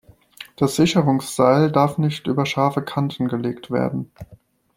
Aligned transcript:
Das 0.55 0.77
Sicherungsseil 0.77 1.71
darf 1.71 1.99
nicht 1.99 2.25
über 2.25 2.47
scharfe 2.47 2.81
Kanten 2.81 3.27
gelegt 3.27 3.69
werden. 3.69 4.11